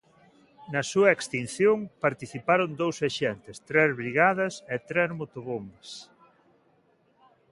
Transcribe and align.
Na 0.73 0.81
súa 0.91 1.09
extinción, 1.17 1.77
participaron 2.05 2.77
dous 2.81 2.97
axentes, 3.09 3.55
tres 3.69 3.89
brigadas 3.99 4.53
e 4.73 4.75
tres 4.89 5.09
motobombas. 5.19 5.89